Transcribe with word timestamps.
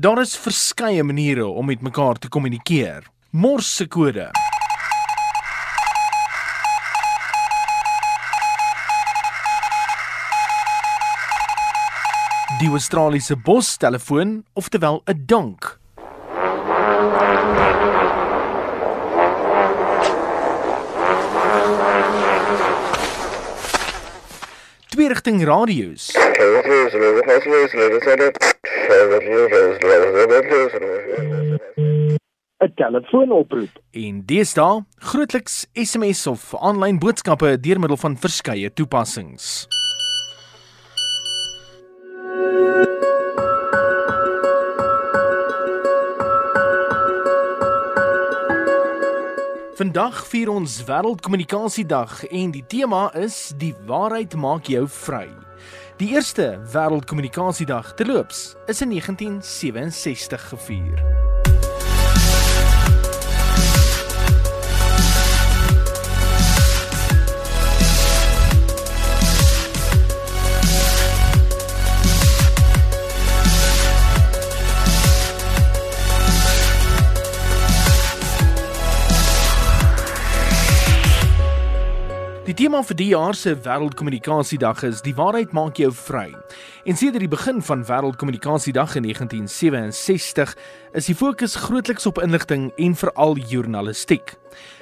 Daar 0.00 0.20
is 0.20 0.36
verskeie 0.36 1.02
maniere 1.04 1.44
om 1.46 1.66
met 1.66 1.80
mekaar 1.80 2.16
te 2.16 2.28
kommunikeer. 2.28 3.04
Morse 3.30 3.86
kode. 3.86 4.30
Die 12.58 12.70
Australiese 12.70 13.36
bostelefoon, 13.36 14.44
oftewel 14.52 15.02
'n 15.04 15.22
donk. 15.26 15.78
Twee 24.88 25.08
rigting 25.08 25.44
radio's. 25.44 26.10
'n 32.60 32.72
telefoonoproep. 32.74 33.70
En 33.90 34.22
deesdae 34.26 34.84
grootliks 34.94 35.66
SMS 35.72 36.26
of 36.26 36.54
aanlyn 36.56 36.98
boodskappe 36.98 37.60
deur 37.60 37.78
middel 37.80 37.96
van 37.96 38.18
verskeie 38.18 38.72
toepassings. 38.72 39.66
Vandag 49.80 50.26
vier 50.28 50.50
ons 50.52 50.74
Wêreldkommunikasiedag 50.84 52.26
en 52.28 52.50
die 52.52 52.60
tema 52.68 53.06
is 53.16 53.54
die 53.56 53.70
waarheid 53.88 54.36
maak 54.36 54.68
jou 54.68 54.82
vry. 54.92 55.30
Die 55.96 56.10
eerste 56.12 56.50
Wêreldkommunikasiedag 56.74 57.94
terloops 57.96 58.42
is 58.68 58.84
in 58.84 58.92
1967 58.92 60.48
gevier. 60.52 61.29
Die 82.50 82.56
tema 82.66 82.80
vir 82.82 82.96
die 82.98 83.12
jaar 83.12 83.36
se 83.38 83.52
Wêreldkommunikasiedag 83.62 84.80
is 84.88 85.04
die 85.06 85.12
waarheid 85.14 85.52
maak 85.54 85.78
jou 85.78 85.92
vry. 85.94 86.32
En 86.82 86.96
sedert 86.98 87.22
die 87.22 87.30
begin 87.30 87.60
van 87.62 87.84
Wêreldkommunikasiedag 87.86 88.96
in 88.98 89.04
1967 89.06 90.56
is 90.98 91.06
die 91.06 91.14
fokus 91.14 91.54
grootliks 91.68 92.10
op 92.10 92.18
inligting 92.18 92.72
en 92.74 92.96
veral 92.98 93.38
journalistiek. 93.38 94.34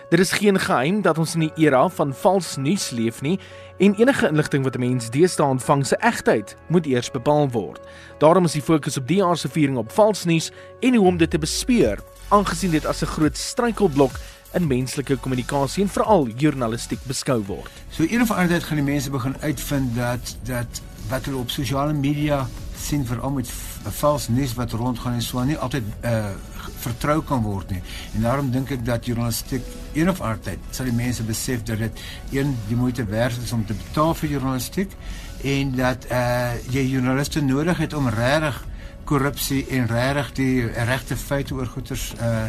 Dit 0.08 0.24
is 0.24 0.32
geen 0.32 0.56
geheim 0.56 1.02
dat 1.04 1.18
ons 1.20 1.34
in 1.34 1.44
'n 1.44 1.52
era 1.60 1.88
van 1.88 2.14
vals 2.14 2.56
nuus 2.56 2.90
leef 2.90 3.20
nie 3.20 3.38
en 3.78 3.94
enige 3.94 4.28
inligting 4.28 4.64
wat 4.64 4.76
'n 4.76 4.80
mens 4.80 5.10
deesdae 5.10 5.46
ontvang 5.46 5.86
se 5.86 5.96
egtheid 5.96 6.56
moet 6.68 6.86
eers 6.86 7.10
bepaal 7.10 7.50
word. 7.50 7.80
Daarom 8.18 8.44
is 8.44 8.52
die 8.52 8.62
fokus 8.62 8.96
op 8.96 9.06
die 9.06 9.16
jaar 9.16 9.36
se 9.36 9.48
viering 9.48 9.76
op 9.76 9.92
vals 9.92 10.24
nuus 10.24 10.50
en 10.80 10.94
hoe 10.94 11.06
om 11.06 11.16
dit 11.16 11.30
te 11.30 11.38
bespeur, 11.38 11.98
aangesien 12.28 12.70
dit 12.70 12.86
as 12.86 13.02
'n 13.02 13.06
groot 13.06 13.36
struikelblok 13.36 14.12
in 14.56 14.66
menslike 14.66 15.16
kommunikasie 15.16 15.82
en 15.84 15.90
veral 15.92 16.28
journalistiek 16.40 17.02
beskou 17.08 17.40
word. 17.46 17.72
So 17.90 18.06
een 18.08 18.22
of 18.24 18.30
ander 18.30 18.56
tyd 18.56 18.68
gaan 18.68 18.80
die 18.80 18.86
mense 18.86 19.10
begin 19.10 19.36
uitvind 19.40 19.94
dat 19.96 20.36
dat 20.48 20.82
wat 21.08 21.24
hulle 21.24 21.40
op 21.40 21.50
sosiale 21.50 21.92
media 21.92 22.46
sien 22.78 23.04
veral 23.06 23.30
met 23.30 23.50
vals 23.98 24.28
nuus 24.28 24.54
wat 24.54 24.72
rondgaan 24.72 25.18
en 25.18 25.22
so 25.22 25.44
nie 25.44 25.58
altyd 25.58 25.84
uh 26.04 26.30
vertrou 26.78 27.22
kan 27.26 27.40
word 27.42 27.70
nie. 27.72 27.80
En 28.14 28.22
daarom 28.22 28.50
dink 28.54 28.70
ek 28.70 28.84
dat 28.86 29.06
journalistiek 29.08 29.64
een 29.96 30.10
of 30.10 30.20
ander 30.20 30.38
tyd 30.46 30.66
sal 30.70 30.86
die 30.86 30.94
mense 30.94 31.24
besef 31.26 31.64
dat 31.66 31.80
dit 31.82 32.02
een 32.36 32.52
die 32.68 32.76
moeite 32.76 33.04
werd 33.08 33.34
is 33.42 33.52
om 33.52 33.64
te 33.66 33.74
betaal 33.74 34.14
vir 34.14 34.36
journalistiek 34.36 34.94
en 35.42 35.74
dat 35.74 36.06
uh 36.12 36.54
jy 36.70 36.84
joernaliste 36.92 37.42
nodig 37.42 37.82
het 37.82 37.96
om 37.98 38.08
regtig 38.14 38.62
korrupsie 39.08 39.64
en 39.74 39.88
regtig 39.90 40.32
die 40.38 40.66
regte 40.92 41.16
feite 41.16 41.54
oor 41.54 41.66
goeters 41.66 42.12
uh 42.20 42.46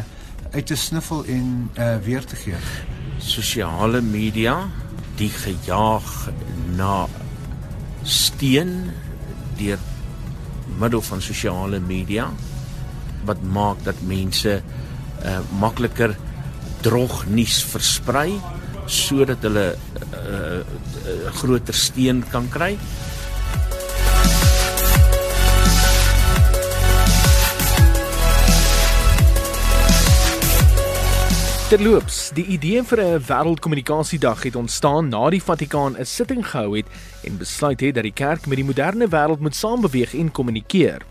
uit 0.50 0.66
te 0.66 0.76
sniffel 0.76 1.24
en 1.24 1.70
uh, 1.78 1.96
weer 2.04 2.24
te 2.24 2.36
gee. 2.36 2.58
Sosiale 3.18 4.00
media, 4.00 4.68
die 5.16 5.30
gejaag 5.30 6.30
na 6.76 7.06
steen 8.02 8.90
deur 9.58 9.78
middel 10.80 11.02
van 11.04 11.20
sosiale 11.20 11.80
media 11.80 12.30
wat 13.28 13.42
maak 13.42 13.82
dat 13.84 14.00
mense 14.08 14.60
uh, 14.60 15.38
makliker 15.60 16.16
drog 16.80 17.26
nuus 17.28 17.60
versprei 17.68 18.38
sodat 18.90 19.44
hulle 19.46 19.66
uh, 19.76 20.60
uh, 20.60 21.32
groter 21.36 21.76
steen 21.76 22.24
kan 22.32 22.48
kry. 22.50 22.72
Terloops, 31.70 32.32
die 32.34 32.42
idee 32.50 32.80
vir 32.82 32.98
'n 32.98 33.22
wêreldkommunikasiedag 33.22 34.42
het 34.42 34.56
ontstaan 34.56 35.08
na 35.08 35.30
die 35.30 35.42
Vatikaan 35.42 35.94
'n 35.96 36.04
sitting 36.04 36.42
gehou 36.42 36.76
het 36.76 36.86
en 37.22 37.38
besluit 37.38 37.80
het 37.80 37.94
dat 37.94 38.02
die 38.02 38.12
kerk 38.12 38.46
met 38.46 38.56
die 38.56 38.64
moderne 38.64 39.06
wêreld 39.08 39.38
moet 39.38 39.54
saambeweeg 39.54 40.14
en 40.14 40.32
kommunikeer. 40.32 41.02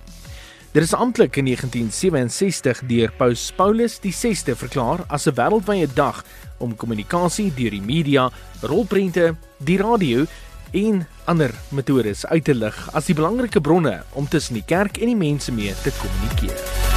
Dit 0.71 0.83
is 0.83 0.93
amptelik 0.93 1.35
in 1.35 1.45
1967 1.45 2.81
deur 2.87 3.11
Paus 3.17 3.51
Paulus 3.55 3.99
die 3.99 4.11
6de 4.13 4.55
verklaar 4.55 4.99
as 5.07 5.27
'n 5.27 5.33
wêreldwye 5.33 5.87
dag 5.93 6.25
om 6.57 6.75
kommunikasie 6.75 7.53
deur 7.55 7.71
die 7.71 7.81
media, 7.81 8.29
rolprente, 8.61 9.35
die 9.57 9.77
radio 9.77 10.25
en 10.71 11.07
ander 11.25 11.51
metodes 11.69 12.25
uit 12.25 12.43
te 12.43 12.55
lig 12.55 12.89
as 12.93 13.05
die 13.05 13.15
belangrike 13.15 13.61
bronne 13.61 14.03
om 14.13 14.27
tussen 14.27 14.53
die 14.53 14.65
kerk 14.65 14.97
en 14.97 15.05
die 15.05 15.15
mense 15.15 15.51
mee 15.51 15.73
te 15.83 15.91
kommunikeer. 15.91 16.88